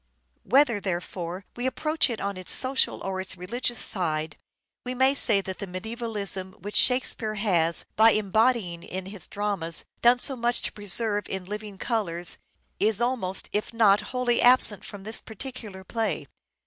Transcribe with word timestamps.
Whether, 0.43 0.79
therefore, 0.79 1.45
we 1.55 1.67
approach 1.67 2.09
it 2.09 2.19
on 2.19 2.35
its 2.35 2.51
social 2.51 3.03
or 3.03 3.21
its 3.21 3.37
religious 3.37 3.77
side, 3.77 4.35
we 4.83 4.95
may 4.95 5.13
say 5.13 5.41
that 5.41 5.59
the 5.59 5.67
medievalism 5.67 6.53
which" 6.59 6.75
Shakespeare" 6.75 7.35
has, 7.35 7.85
by 7.95 8.09
embodying 8.09 8.81
in 8.81 9.05
his 9.05 9.27
dramas, 9.27 9.85
done 10.01 10.17
so 10.17 10.35
much 10.35 10.63
to 10.63 10.71
preserve 10.73 11.29
in 11.29 11.45
living 11.45 11.77
colours, 11.77 12.39
is 12.79 12.99
almost, 12.99 13.47
if 13.53 13.75
not 13.75 14.01
wholly 14.09 14.41
absent 14.41 14.83
from 14.83 15.03
this 15.03 15.19
particular 15.19 15.83
play. 15.83 16.25